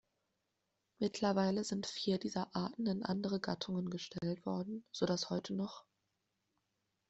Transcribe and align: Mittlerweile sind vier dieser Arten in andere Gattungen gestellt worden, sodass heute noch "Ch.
Mittlerweile 0.97 1.63
sind 1.63 1.85
vier 1.85 2.17
dieser 2.17 2.55
Arten 2.55 2.87
in 2.87 3.03
andere 3.05 3.39
Gattungen 3.39 3.91
gestellt 3.91 4.47
worden, 4.47 4.83
sodass 4.91 5.29
heute 5.29 5.53
noch 5.53 5.83
"Ch. 5.83 5.87